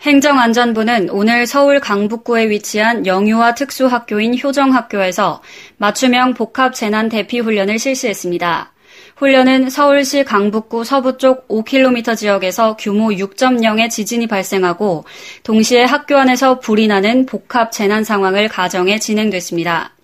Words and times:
행정안전부는 0.00 1.10
오늘 1.10 1.46
서울 1.46 1.80
강북구에 1.80 2.50
위치한 2.50 3.04
영유아 3.04 3.54
특수학교인 3.54 4.38
효정학교에서 4.38 5.42
맞춤형 5.78 6.34
복합 6.34 6.74
재난 6.74 7.08
대피 7.08 7.40
훈련을 7.40 7.80
실시했습니다. 7.80 8.72
훈련은 9.16 9.70
서울시 9.70 10.22
강북구 10.22 10.84
서부 10.84 11.18
쪽 11.18 11.48
5km 11.48 12.16
지역에서 12.16 12.76
규모 12.76 13.08
6.0의 13.08 13.90
지진이 13.90 14.28
발생하고 14.28 15.04
동시에 15.42 15.82
학교 15.82 16.16
안에서 16.16 16.60
불이 16.60 16.86
나는 16.86 17.26
복합 17.26 17.72
재난 17.72 18.04
상황을 18.04 18.46
가정해 18.48 19.00
진행됐습니다. 19.00 19.97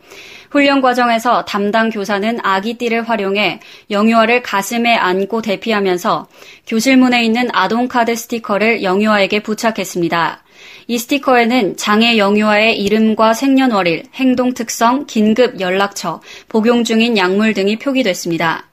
훈련 0.54 0.80
과정에서 0.80 1.44
담당 1.44 1.90
교사는 1.90 2.38
아기띠를 2.40 3.08
활용해 3.08 3.58
영유아를 3.90 4.44
가슴에 4.44 4.94
안고 4.94 5.42
대피하면서 5.42 6.28
교실문에 6.68 7.24
있는 7.24 7.48
아동카드 7.52 8.14
스티커를 8.14 8.84
영유아에게 8.84 9.40
부착했습니다. 9.40 10.44
이 10.86 10.98
스티커에는 10.98 11.76
장애 11.76 12.18
영유아의 12.18 12.80
이름과 12.80 13.34
생년월일, 13.34 14.04
행동 14.14 14.54
특성, 14.54 15.06
긴급 15.06 15.58
연락처, 15.58 16.20
복용 16.48 16.84
중인 16.84 17.16
약물 17.16 17.54
등이 17.54 17.80
표기됐습니다. 17.80 18.68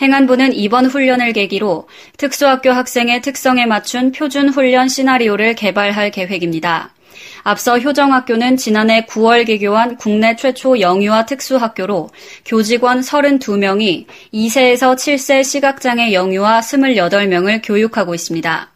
행안부는 0.00 0.52
이번 0.52 0.86
훈련을 0.86 1.32
계기로 1.32 1.88
특수학교 2.18 2.70
학생의 2.70 3.22
특성에 3.22 3.66
맞춘 3.66 4.12
표준 4.12 4.48
훈련 4.48 4.86
시나리오를 4.86 5.56
개발할 5.56 6.12
계획입니다. 6.12 6.92
앞서 7.42 7.78
효정학교는 7.78 8.56
지난해 8.56 9.06
9월 9.06 9.46
개교한 9.46 9.96
국내 9.96 10.36
최초 10.36 10.80
영유아 10.80 11.26
특수학교로 11.26 12.10
교직원 12.44 13.00
32명이 13.00 14.06
2세에서 14.32 14.94
7세 14.96 15.44
시각장애 15.44 16.12
영유아 16.12 16.60
28명을 16.60 17.60
교육하고 17.64 18.14
있습니다. 18.14 18.70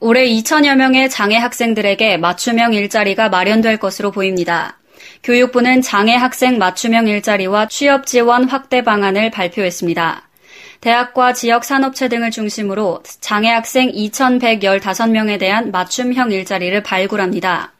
올해 0.00 0.26
2천여 0.26 0.76
명의 0.76 1.08
장애 1.08 1.36
학생들에게 1.36 2.18
맞춤형 2.18 2.74
일자리가 2.74 3.30
마련될 3.30 3.78
것으로 3.78 4.10
보입니다. 4.10 4.78
교육부는 5.22 5.80
장애 5.80 6.14
학생 6.14 6.58
맞춤형 6.58 7.08
일자리와 7.08 7.68
취업 7.68 8.06
지원 8.06 8.44
확대 8.44 8.82
방안을 8.82 9.30
발표했습니다. 9.30 10.28
대학과 10.80 11.32
지역 11.32 11.64
산업체 11.64 12.08
등을 12.08 12.30
중심으로 12.30 13.02
장애 13.20 13.48
학생 13.48 13.90
2,115명에 13.90 15.38
대한 15.38 15.70
맞춤형 15.70 16.30
일자리를 16.30 16.82
발굴합니다. 16.82 17.73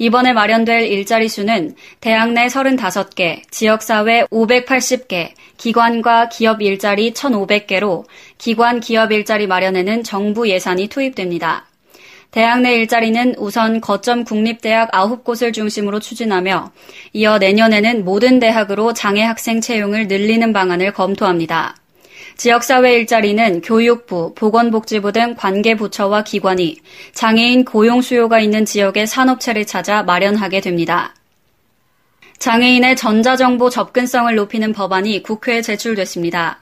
이번에 0.00 0.32
마련될 0.32 0.86
일자리 0.86 1.28
수는 1.28 1.74
대학 2.00 2.32
내 2.32 2.46
35개, 2.46 3.42
지역사회 3.50 4.24
580개, 4.28 5.32
기관과 5.58 6.30
기업 6.30 6.62
일자리 6.62 7.12
1,500개로 7.12 8.06
기관 8.38 8.80
기업 8.80 9.12
일자리 9.12 9.46
마련에는 9.46 10.02
정부 10.02 10.48
예산이 10.48 10.88
투입됩니다. 10.88 11.66
대학 12.30 12.62
내 12.62 12.76
일자리는 12.76 13.34
우선 13.36 13.82
거점 13.82 14.24
국립대학 14.24 14.90
9곳을 14.90 15.52
중심으로 15.52 16.00
추진하며 16.00 16.72
이어 17.12 17.36
내년에는 17.36 18.02
모든 18.02 18.40
대학으로 18.40 18.94
장애 18.94 19.22
학생 19.22 19.60
채용을 19.60 20.08
늘리는 20.08 20.54
방안을 20.54 20.94
검토합니다. 20.94 21.76
지역사회 22.40 22.94
일자리는 22.94 23.60
교육부, 23.60 24.32
보건복지부 24.34 25.12
등 25.12 25.34
관계 25.36 25.74
부처와 25.74 26.24
기관이 26.24 26.78
장애인 27.12 27.66
고용 27.66 28.00
수요가 28.00 28.40
있는 28.40 28.64
지역의 28.64 29.06
산업체를 29.08 29.66
찾아 29.66 30.02
마련하게 30.02 30.62
됩니다. 30.62 31.14
장애인의 32.38 32.96
전자정보 32.96 33.68
접근성을 33.68 34.34
높이는 34.34 34.72
법안이 34.72 35.22
국회에 35.22 35.60
제출됐습니다. 35.60 36.60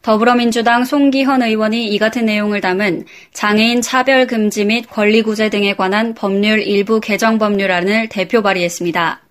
더불어민주당 0.00 0.86
송기헌 0.86 1.42
의원이 1.42 1.88
이 1.88 1.98
같은 1.98 2.24
내용을 2.24 2.62
담은 2.62 3.04
장애인 3.34 3.82
차별 3.82 4.26
금지 4.26 4.64
및 4.64 4.86
권리 4.88 5.20
구제 5.20 5.50
등에 5.50 5.74
관한 5.74 6.14
법률 6.14 6.62
일부 6.62 7.00
개정 7.00 7.36
법률안을 7.36 8.08
대표 8.08 8.40
발의했습니다. 8.40 9.27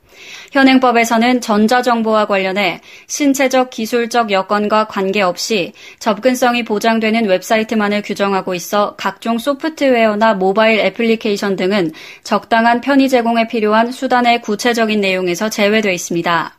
현행법에서는 0.52 1.42
전자정보와 1.42 2.26
관련해 2.26 2.82
신체적 3.08 3.70
기술적 3.70 4.32
여건과 4.32 4.88
관계없이 4.88 5.74
접근성이 6.00 6.64
보장되는 6.64 7.26
웹사이트만을 7.26 8.02
규정하고 8.02 8.54
있어 8.56 8.96
각종 8.96 9.38
소프트웨어나 9.38 10.34
모바일 10.34 10.80
애플리케이션 10.80 11.56
등은 11.56 11.92
적당한 12.24 12.82
편의 12.82 13.10
제공에 13.10 13.48
필요한 13.48 13.92
수단의 13.92 14.42
구체적인 14.42 15.02
내용에서 15.02 15.50
제외돼 15.50 15.94
있습니다. 15.94 16.54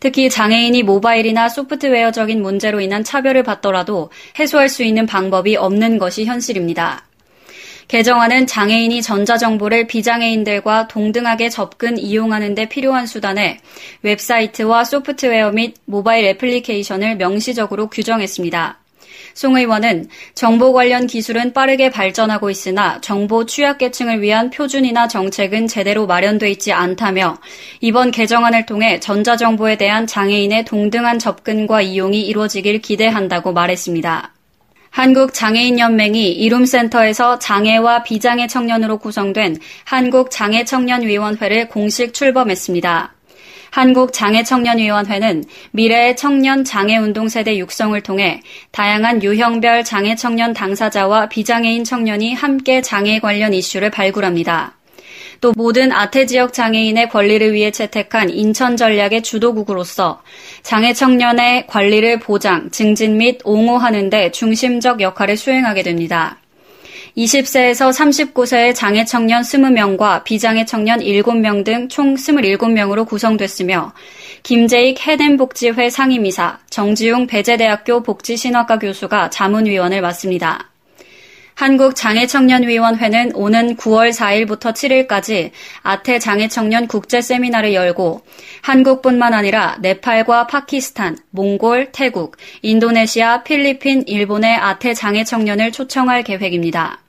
특히 0.00 0.30
장애인이 0.30 0.82
모바일이나 0.82 1.48
소프트웨어적인 1.48 2.40
문제로 2.40 2.80
인한 2.80 3.02
차별을 3.02 3.42
받더라도 3.42 4.10
해소할 4.38 4.68
수 4.68 4.84
있는 4.84 5.06
방법이 5.06 5.56
없는 5.56 5.98
것이 5.98 6.24
현실입니다. 6.24 7.05
개정안은 7.88 8.48
장애인이 8.48 9.00
전자정보를 9.00 9.86
비장애인들과 9.86 10.88
동등하게 10.88 11.50
접근 11.50 11.98
이용하는 11.98 12.54
데 12.54 12.68
필요한 12.68 13.06
수단에 13.06 13.58
웹사이트와 14.02 14.84
소프트웨어 14.84 15.52
및 15.52 15.74
모바일 15.84 16.24
애플리케이션을 16.26 17.16
명시적으로 17.16 17.88
규정했습니다. 17.88 18.80
송 19.34 19.56
의원은 19.56 20.08
정보 20.34 20.72
관련 20.72 21.06
기술은 21.06 21.52
빠르게 21.52 21.90
발전하고 21.90 22.48
있으나 22.50 23.00
정보 23.02 23.44
취약계층을 23.44 24.22
위한 24.22 24.50
표준이나 24.50 25.08
정책은 25.08 25.66
제대로 25.66 26.06
마련돼 26.06 26.50
있지 26.50 26.72
않다며 26.72 27.36
이번 27.82 28.10
개정안을 28.10 28.66
통해 28.66 28.98
전자정보에 28.98 29.76
대한 29.76 30.06
장애인의 30.06 30.64
동등한 30.64 31.18
접근과 31.18 31.82
이용이 31.82 32.22
이루어지길 32.22 32.80
기대한다고 32.80 33.52
말했습니다. 33.52 34.35
한국장애인연맹이 34.96 36.32
이룸센터에서 36.32 37.38
장애와 37.38 38.02
비장애 38.02 38.46
청년으로 38.46 38.96
구성된 38.96 39.58
한국장애청년위원회를 39.84 41.68
공식 41.68 42.14
출범했습니다. 42.14 43.12
한국장애청년위원회는 43.72 45.44
미래의 45.72 46.16
청년 46.16 46.64
장애운동 46.64 47.28
세대 47.28 47.58
육성을 47.58 48.00
통해 48.00 48.40
다양한 48.70 49.22
유형별 49.22 49.84
장애청년 49.84 50.54
당사자와 50.54 51.28
비장애인 51.28 51.84
청년이 51.84 52.32
함께 52.32 52.80
장애 52.80 53.18
관련 53.18 53.52
이슈를 53.52 53.90
발굴합니다. 53.90 54.76
또 55.40 55.52
모든 55.56 55.92
아태 55.92 56.26
지역 56.26 56.52
장애인의 56.52 57.08
권리를 57.10 57.52
위해 57.52 57.70
채택한 57.70 58.30
인천 58.30 58.76
전략의 58.76 59.22
주도국으로서 59.22 60.22
장애 60.62 60.92
청년의 60.92 61.66
관리를 61.66 62.20
보장, 62.20 62.70
증진 62.70 63.18
및 63.18 63.40
옹호하는 63.44 64.10
데 64.10 64.30
중심적 64.30 65.00
역할을 65.00 65.36
수행하게 65.36 65.82
됩니다. 65.82 66.38
20세에서 67.16 67.90
39세의 68.34 68.74
장애 68.74 69.04
청년 69.06 69.42
20명과 69.42 70.22
비장애 70.24 70.66
청년 70.66 71.00
7명 71.00 71.64
등 71.64 71.88
총 71.88 72.14
27명으로 72.14 73.06
구성됐으며 73.06 73.92
김재익 74.42 75.00
해냄복지회 75.00 75.88
상임이사, 75.88 76.58
정지용 76.68 77.26
배재대학교 77.26 78.02
복지신학과 78.02 78.78
교수가 78.78 79.30
자문위원을 79.30 80.02
맡습니다. 80.02 80.70
한국장애청년위원회는 81.56 83.32
오는 83.34 83.76
9월 83.76 84.10
4일부터 84.10 84.72
7일까지 84.72 85.50
아태 85.82 86.18
장애청년 86.18 86.86
국제 86.86 87.20
세미나를 87.20 87.72
열고 87.72 88.22
한국뿐만 88.62 89.32
아니라 89.32 89.76
네팔과 89.80 90.46
파키스탄, 90.46 91.16
몽골, 91.30 91.92
태국, 91.92 92.36
인도네시아, 92.62 93.42
필리핀, 93.42 94.04
일본의 94.06 94.54
아태 94.54 94.92
장애청년을 94.92 95.72
초청할 95.72 96.24
계획입니다. 96.24 97.00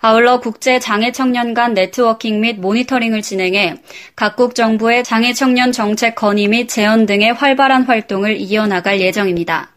아울러 0.00 0.40
국제 0.40 0.78
장애 0.78 1.10
청년 1.12 1.54
간 1.54 1.72
네트워킹 1.72 2.40
및 2.40 2.58
모니터링을 2.58 3.22
진행해 3.22 3.76
각국 4.14 4.54
정부의 4.54 5.04
장애 5.04 5.32
청년 5.32 5.72
정책 5.72 6.16
건의 6.16 6.48
및 6.48 6.68
제언 6.68 7.06
등의 7.06 7.32
활발한 7.34 7.84
활동을 7.84 8.36
이어나갈 8.36 9.00
예정입니다. 9.00 9.75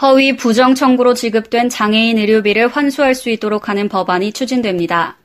허위 0.00 0.36
부정 0.36 0.76
청구로 0.76 1.14
지급된 1.14 1.68
장애인 1.68 2.18
의료비를 2.18 2.68
환수할 2.68 3.16
수 3.16 3.30
있도록 3.30 3.68
하는 3.68 3.88
법안이 3.88 4.32
추진됩니다. 4.32 5.16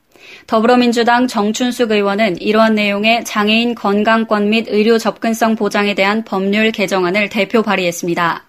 더불어민주당 0.48 1.28
정춘숙 1.28 1.92
의원은 1.92 2.40
이러한 2.40 2.74
내용의 2.74 3.24
장애인 3.24 3.76
건강권 3.76 4.50
및 4.50 4.66
의료 4.68 4.98
접근성 4.98 5.54
보장에 5.54 5.94
대한 5.94 6.24
법률 6.24 6.72
개정안을 6.72 7.28
대표 7.28 7.62
발의했습니다. 7.62 8.44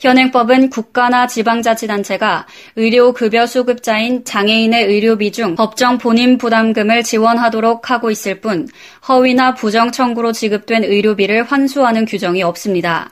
현행법은 0.00 0.70
국가나 0.70 1.26
지방자치단체가 1.26 2.46
의료급여 2.76 3.46
수급자인 3.46 4.24
장애인의 4.24 4.86
의료비 4.86 5.30
중 5.30 5.56
법정 5.56 5.98
본인 5.98 6.38
부담금을 6.38 7.02
지원하도록 7.02 7.90
하고 7.90 8.10
있을 8.10 8.40
뿐 8.40 8.66
허위나 9.06 9.54
부정 9.54 9.92
청구로 9.92 10.32
지급된 10.32 10.84
의료비를 10.84 11.42
환수하는 11.42 12.06
규정이 12.06 12.42
없습니다. 12.42 13.10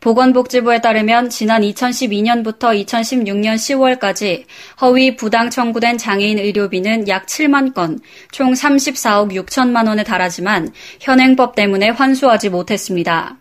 보건복지부에 0.00 0.80
따르면 0.80 1.30
지난 1.30 1.62
2012년부터 1.62 2.84
2016년 2.84 3.54
10월까지 3.54 4.44
허위 4.80 5.16
부당 5.16 5.50
청구된 5.50 5.98
장애인 5.98 6.38
의료비는 6.38 7.08
약 7.08 7.26
7만 7.26 7.74
건, 7.74 7.98
총 8.30 8.52
34억 8.52 9.32
6천만 9.32 9.88
원에 9.88 10.04
달하지만 10.04 10.72
현행법 11.00 11.54
때문에 11.54 11.90
환수하지 11.90 12.50
못했습니다. 12.50 13.36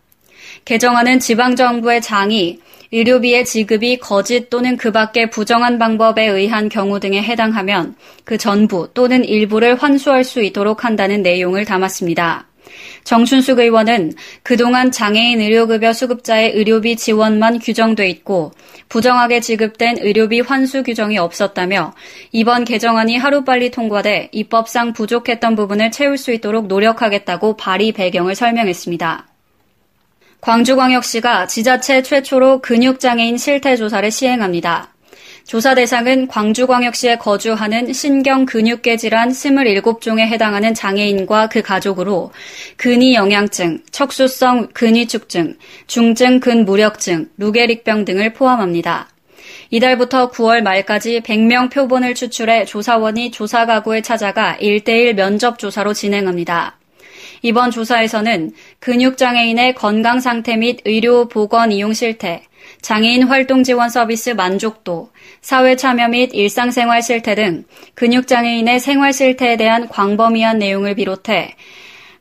개정안은 0.66 1.20
지방정부의 1.20 2.02
장이 2.02 2.60
의료비의 2.92 3.46
지급이 3.46 3.98
거짓 3.98 4.50
또는 4.50 4.78
그 4.78 4.92
밖의 4.92 5.30
부정한 5.30 5.78
방법에 5.78 6.26
의한 6.26 6.70
경우 6.70 7.00
등에 7.00 7.22
해당하면 7.22 7.96
그 8.24 8.38
전부 8.38 8.90
또는 8.94 9.26
일부를 9.26 9.76
환수할 9.76 10.24
수 10.24 10.42
있도록 10.42 10.86
한다는 10.86 11.22
내용을 11.22 11.66
담았습니다. 11.66 12.48
정춘숙 13.04 13.60
의원은 13.60 14.14
그동안 14.44 14.92
장애인 14.92 15.42
의료급여 15.42 15.94
수급자의 15.94 16.52
의료비 16.54 16.96
지원만 16.96 17.60
규정돼 17.60 18.10
있고 18.10 18.52
부정하게 18.90 19.40
지급된 19.40 19.98
의료비 20.00 20.42
환수 20.42 20.84
규정이 20.84 21.18
없었다며 21.18 21.94
이번 22.32 22.66
개정안이 22.66 23.18
하루빨리 23.18 23.72
통과돼 23.72 24.30
입법상 24.32 24.94
부족했던 24.94 25.56
부분을 25.56 25.92
채울 25.92 26.18
수 26.18 26.32
있도록 26.32 26.68
노력하겠다고 26.68 27.58
발의 27.58 27.92
배경을 27.92 28.36
설명했습니다. 28.36 29.28
광주광역시가 30.42 31.48
지자체 31.48 32.04
최초로 32.04 32.62
근육장애인 32.62 33.38
실태조사를 33.38 34.12
시행합니다. 34.12 34.95
조사 35.46 35.76
대상은 35.76 36.28
광주광역시에 36.28 37.18
거주하는 37.18 37.94
신경 37.94 38.48
근육계 38.48 38.98
질환 38.98 39.30
27종에 39.30 40.22
해당하는 40.22 40.74
장애인과 40.74 41.50
그 41.50 41.62
가족으로 41.62 42.32
근위 42.78 43.14
영양증, 43.14 43.84
척수성 43.92 44.70
근위축증, 44.74 45.56
중증 45.86 46.40
근무력증, 46.40 47.30
루게릭병 47.38 48.06
등을 48.06 48.34
포함합니다. 48.34 49.08
이달부터 49.70 50.32
9월 50.32 50.62
말까지 50.62 51.22
100명 51.22 51.72
표본을 51.72 52.16
추출해 52.16 52.66
조사원이 52.66 53.30
조사 53.30 53.68
가구에 53.68 54.02
찾아가 54.02 54.58
1대1 54.60 55.14
면접 55.14 55.60
조사로 55.60 55.94
진행합니다. 55.94 56.80
이번 57.44 57.70
조사에서는 57.70 58.52
근육장애인의 58.80 59.76
건강 59.76 60.20
상태 60.20 60.58
및 60.58 60.80
의료 60.86 61.28
보건 61.28 61.72
이용 61.72 61.94
실태, 61.94 62.42
장애인 62.86 63.24
활동 63.24 63.64
지원 63.64 63.90
서비스 63.90 64.30
만족도, 64.30 65.10
사회 65.42 65.76
참여 65.76 66.10
및 66.10 66.30
일상생활 66.36 67.02
실태 67.02 67.34
등 67.34 67.64
근육장애인의 67.96 68.80
생활 68.80 69.12
실태에 69.12 69.58
대한 69.58 69.88
광범위한 69.88 70.60
내용을 70.60 70.94
비롯해 70.94 71.56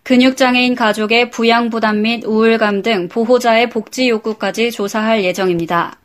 근육장애인 0.05 0.75
가족의 0.75 1.28
부양 1.28 1.69
부담 1.69 2.00
및 2.00 2.25
우울감 2.25 2.81
등 2.81 3.08
보호자의 3.08 3.69
복지 3.69 4.08
욕구까지 4.08 4.70
조사할 4.70 5.22
예정입니다. 5.22 5.99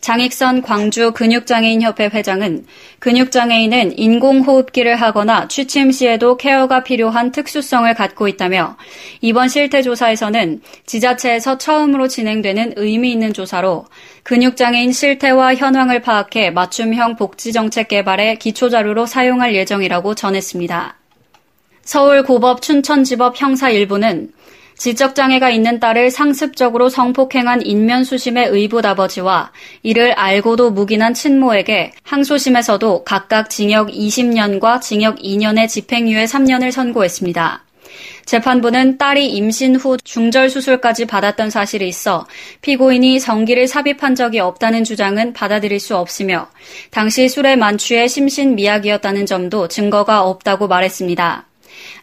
장익선 0.00 0.62
광주 0.62 1.12
근육장애인협회 1.12 2.10
회장은 2.12 2.66
근육장애인은 2.98 3.98
인공호흡기를 3.98 4.96
하거나 4.96 5.48
취침 5.48 5.90
시에도 5.90 6.36
케어가 6.36 6.82
필요한 6.82 7.32
특수성을 7.32 7.92
갖고 7.94 8.28
있다며 8.28 8.76
이번 9.20 9.48
실태조사에서는 9.48 10.60
지자체에서 10.86 11.58
처음으로 11.58 12.08
진행되는 12.08 12.74
의미 12.76 13.12
있는 13.12 13.32
조사로 13.32 13.86
근육장애인 14.24 14.92
실태와 14.92 15.54
현황을 15.54 16.02
파악해 16.02 16.50
맞춤형 16.50 17.16
복지정책 17.16 17.88
개발에 17.88 18.36
기초자료로 18.36 19.06
사용할 19.06 19.54
예정이라고 19.54 20.14
전했습니다. 20.14 20.96
서울고법 21.82 22.62
춘천지법 22.62 23.40
형사 23.40 23.70
1부는 23.70 24.33
지적장애가 24.76 25.50
있는 25.50 25.80
딸을 25.80 26.10
상습적으로 26.10 26.88
성폭행한 26.88 27.64
인면수심의 27.64 28.48
의붓 28.48 28.84
아버지와 28.84 29.52
이를 29.82 30.12
알고도 30.12 30.72
묵인한 30.72 31.14
친모에게 31.14 31.92
항소심에서도 32.02 33.04
각각 33.04 33.50
징역 33.50 33.88
20년과 33.88 34.80
징역 34.80 35.18
2년의 35.18 35.68
집행유예 35.68 36.24
3년을 36.24 36.70
선고했습니다. 36.70 37.64
재판부는 38.26 38.98
딸이 38.98 39.28
임신 39.28 39.76
후 39.76 39.96
중절 40.02 40.48
수술까지 40.50 41.06
받았던 41.06 41.50
사실이 41.50 41.86
있어 41.88 42.26
피고인이 42.62 43.20
성기를 43.20 43.68
삽입한 43.68 44.14
적이 44.14 44.40
없다는 44.40 44.82
주장은 44.84 45.32
받아들일 45.32 45.78
수 45.78 45.96
없으며 45.96 46.48
당시 46.90 47.28
술에 47.28 47.56
만취해 47.56 48.08
심신미약이었다는 48.08 49.26
점도 49.26 49.68
증거가 49.68 50.22
없다고 50.22 50.68
말했습니다. 50.68 51.46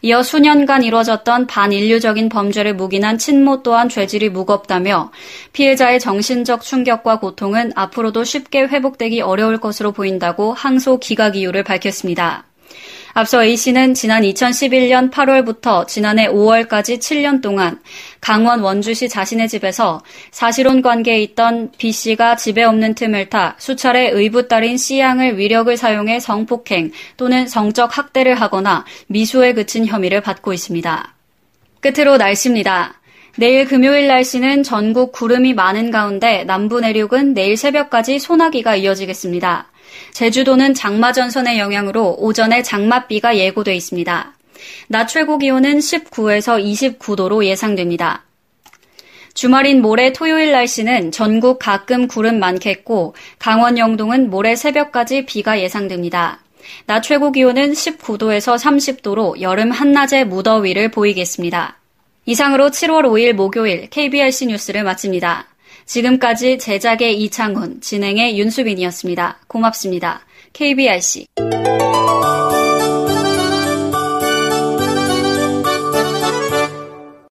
이어 0.02 0.22
수년간 0.22 0.82
이뤄졌던 0.82 1.46
반인류적인 1.46 2.28
범죄를 2.28 2.74
묵인한 2.74 3.18
친모 3.18 3.62
또한 3.62 3.88
죄질이 3.88 4.30
무겁다며 4.30 5.12
피해자의 5.52 6.00
정신적 6.00 6.62
충격과 6.62 7.20
고통은 7.20 7.72
앞으로도 7.76 8.24
쉽게 8.24 8.62
회복되기 8.62 9.20
어려울 9.20 9.58
것으로 9.58 9.92
보인다고 9.92 10.52
항소 10.54 10.98
기각 10.98 11.36
이유를 11.36 11.62
밝혔습니다. 11.62 12.44
앞서 13.14 13.44
A씨는 13.44 13.92
지난 13.92 14.22
2011년 14.22 15.10
8월부터 15.10 15.86
지난해 15.86 16.28
5월까지 16.28 16.98
7년 16.98 17.42
동안 17.42 17.78
강원 18.22 18.60
원주시 18.60 19.10
자신의 19.10 19.48
집에서 19.48 20.02
사실혼 20.30 20.80
관계에 20.80 21.22
있던 21.22 21.72
B씨가 21.76 22.36
집에 22.36 22.64
없는 22.64 22.94
틈을 22.94 23.28
타 23.28 23.54
수차례 23.58 24.08
의붓딸인 24.10 24.78
C양을 24.78 25.38
위력을 25.38 25.76
사용해 25.76 26.20
성폭행 26.20 26.92
또는 27.18 27.46
성적 27.46 27.98
학대를 27.98 28.40
하거나 28.40 28.86
미수에 29.08 29.52
그친 29.52 29.86
혐의를 29.86 30.22
받고 30.22 30.54
있습니다. 30.54 31.14
끝으로 31.80 32.16
날씨입니다. 32.16 33.01
내일 33.36 33.64
금요일 33.64 34.08
날씨는 34.08 34.62
전국 34.62 35.12
구름이 35.12 35.54
많은 35.54 35.90
가운데 35.90 36.44
남부 36.44 36.80
내륙은 36.80 37.32
내일 37.32 37.56
새벽까지 37.56 38.18
소나기가 38.18 38.76
이어지겠습니다. 38.76 39.68
제주도는 40.12 40.74
장마 40.74 41.12
전선의 41.12 41.58
영향으로 41.58 42.16
오전에 42.18 42.62
장맛비가 42.62 43.38
예고돼 43.38 43.74
있습니다. 43.74 44.34
낮 44.88 45.06
최고 45.06 45.38
기온은 45.38 45.78
19에서 45.78 46.62
29도로 46.62 47.44
예상됩니다. 47.44 48.24
주말인 49.32 49.80
모레 49.80 50.12
토요일 50.12 50.52
날씨는 50.52 51.10
전국 51.10 51.58
가끔 51.58 52.06
구름 52.06 52.38
많겠고 52.38 53.14
강원 53.38 53.78
영동은 53.78 54.28
모레 54.28 54.56
새벽까지 54.56 55.24
비가 55.24 55.58
예상됩니다. 55.58 56.40
낮 56.86 57.02
최고 57.02 57.32
기온은 57.32 57.72
19도에서 57.72 58.58
30도로 58.58 59.40
여름 59.40 59.70
한낮의 59.70 60.26
무더위를 60.26 60.90
보이겠습니다. 60.90 61.78
이상으로 62.24 62.70
7월 62.70 63.04
5일 63.04 63.32
목요일 63.32 63.88
KBRC 63.90 64.46
뉴스를 64.46 64.84
마칩니다. 64.84 65.48
지금까지 65.86 66.58
제작의 66.58 67.20
이창훈, 67.22 67.80
진행의 67.80 68.38
윤수빈이었습니다. 68.38 69.38
고맙습니다. 69.48 70.20
KBRC. 70.52 71.26